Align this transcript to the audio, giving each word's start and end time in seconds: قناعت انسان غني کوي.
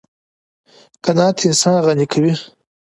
قناعت 1.03 1.37
انسان 1.47 1.75
غني 1.85 2.05
کوي. 2.11 2.33